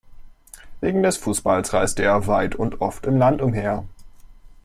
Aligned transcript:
Wegen 0.79 1.03
des 1.03 1.17
Fußballs 1.17 1.73
reiste 1.73 2.01
er 2.01 2.25
weit 2.25 2.55
und 2.55 2.81
oft 2.81 3.05
im 3.05 3.17
Land 3.17 3.39
umher. 3.39 3.85